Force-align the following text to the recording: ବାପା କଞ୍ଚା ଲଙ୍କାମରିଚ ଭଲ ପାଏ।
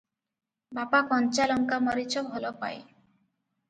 ବାପା 0.77 1.03
କଞ୍ଚା 1.13 1.47
ଲଙ୍କାମରିଚ 1.53 2.27
ଭଲ 2.35 2.57
ପାଏ। 2.65 2.85